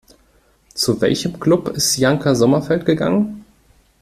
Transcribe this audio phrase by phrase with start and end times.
[0.73, 3.45] Zu welchem Club ist Janka Sommerfeld gegangen?